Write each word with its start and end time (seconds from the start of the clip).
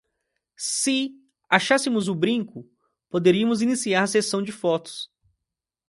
Se 0.57 1.11
achássemos 1.47 2.07
o 2.07 2.15
brinco, 2.15 2.67
poderíamos 3.07 3.61
iniciar 3.61 4.01
a 4.01 4.07
sessão 4.07 4.41
de 4.41 4.51
fotos. 4.51 5.11